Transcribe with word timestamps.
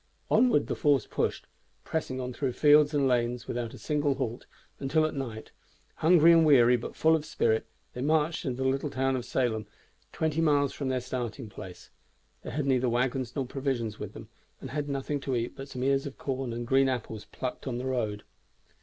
Onward 0.31 0.65
the 0.65 0.75
force 0.75 1.05
pushed, 1.05 1.45
pressing 1.83 2.19
on 2.19 2.33
through 2.33 2.53
fields 2.53 2.91
and 2.95 3.07
lanes 3.07 3.47
without 3.47 3.75
a 3.75 3.77
single 3.77 4.15
halt, 4.15 4.47
until 4.79 5.05
at 5.05 5.13
night, 5.13 5.51
hungry 5.97 6.31
and 6.31 6.43
weary 6.43 6.75
but 6.75 6.95
full 6.95 7.15
of 7.15 7.23
spirit, 7.23 7.67
they 7.93 8.01
marched 8.01 8.43
into 8.43 8.63
the 8.63 8.67
little 8.67 8.89
town 8.89 9.15
of 9.15 9.25
Salem, 9.25 9.67
twenty 10.11 10.41
miles 10.41 10.73
from 10.73 10.87
their 10.89 11.01
starting 11.01 11.49
place. 11.49 11.91
They 12.41 12.49
had 12.49 12.65
neither 12.65 12.89
wagons 12.89 13.35
nor 13.35 13.45
provisions 13.45 13.99
with 13.99 14.13
them, 14.13 14.27
and 14.59 14.71
had 14.71 14.89
nothing 14.89 15.19
to 15.19 15.35
eat 15.35 15.55
but 15.55 15.69
some 15.69 15.83
ears 15.83 16.07
of 16.07 16.17
corn 16.17 16.51
and 16.51 16.65
green 16.65 16.89
apples 16.89 17.25
plucked 17.25 17.67
on 17.67 17.77
the 17.77 17.85
road. 17.85 18.23